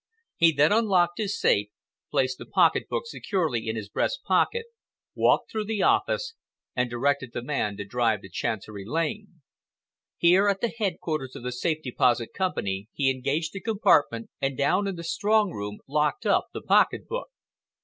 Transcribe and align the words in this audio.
He 0.35 0.51
then 0.51 0.71
unlocked 0.71 1.19
his 1.19 1.39
safe, 1.39 1.67
placed 2.09 2.39
the 2.39 2.47
pocket 2.47 2.89
book 2.89 3.03
securely 3.05 3.67
in 3.67 3.75
his 3.75 3.87
breast 3.87 4.21
pocket, 4.23 4.65
walked 5.13 5.51
through 5.51 5.65
the 5.65 5.83
office, 5.83 6.33
and 6.75 6.89
directed 6.89 7.33
the 7.33 7.43
man 7.43 7.77
to 7.77 7.85
drive 7.85 8.21
to 8.21 8.29
Chancery 8.29 8.83
Lane. 8.83 9.43
Here 10.17 10.47
at 10.47 10.59
the 10.59 10.73
headquarters 10.75 11.35
of 11.35 11.43
the 11.43 11.51
Safe 11.51 11.83
Deposit 11.83 12.33
Company 12.33 12.89
he 12.93 13.11
engaged 13.11 13.55
a 13.55 13.59
compartment, 13.59 14.31
and 14.41 14.57
down 14.57 14.87
in 14.87 14.95
the 14.95 15.03
strong 15.03 15.51
room 15.51 15.77
locked 15.87 16.25
up 16.25 16.47
the 16.51 16.63
pocket 16.63 17.07
book. 17.07 17.27